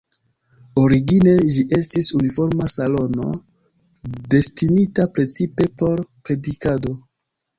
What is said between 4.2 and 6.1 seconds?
destinita precipe por